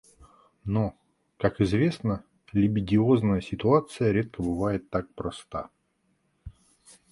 Но, 0.65 0.95
как 1.37 1.61
известно, 1.61 2.23
либидинозная 2.53 3.39
ситуация 3.39 4.11
редко 4.11 4.41
бывает 4.41 4.89
так 4.89 5.13
проста. 5.13 5.69